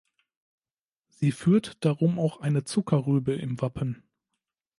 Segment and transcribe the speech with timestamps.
[1.09, 4.01] Sie führt darum auch eine Zuckerrübe im Wappen.